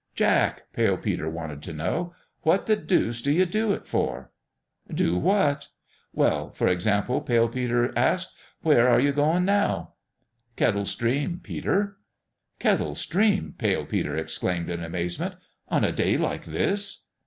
[0.15, 4.31] "Jack," Pale Peter wanted to know, "what the deuce do you do it for?"
[4.91, 5.67] "Do what?"
[6.11, 8.33] "Well, for example," Pale Peter asked,"
[8.63, 9.93] where are you going now?"
[10.57, 11.97] 128 PALE PETER'S DONALD" Kettle Stream, Peter."
[12.57, 15.35] "Kettle Stream!" Pale Peter exclaimed, in amazement."
[15.69, 17.03] On a day like this?